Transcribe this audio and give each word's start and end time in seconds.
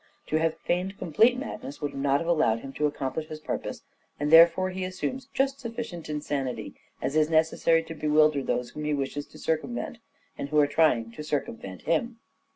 To 0.29 0.37
have 0.37 0.55
feigned 0.57 0.97
complete 0.97 1.33
Hamlet's 1.37 1.47
madness 1.59 1.79
would 1.79 1.93
not 1.93 2.21
have 2.21 2.27
allowed 2.27 2.61
him 2.61 2.73
to 2.73 2.87
accomplish 2.87 3.27
e 3.27 3.29
his 3.29 3.39
purpose, 3.39 3.83
and 4.19 4.31
therefore 4.31 4.71
he 4.71 4.83
assumes 4.83 5.27
just 5.31 5.59
sufficient 5.59 6.09
insanity 6.09 6.73
as 7.03 7.15
is 7.15 7.29
necessary 7.29 7.83
to 7.83 7.93
bewilder 7.93 8.41
those 8.41 8.71
whom 8.71 8.83
he 8.85 8.95
wishes 8.95 9.27
to 9.27 9.37
circumvent, 9.37 9.99
and 10.39 10.49
who 10.49 10.57
are 10.59 10.65
trying 10.65 11.11
to 11.11 11.23
circumvent 11.23 11.83
him. 11.83 12.17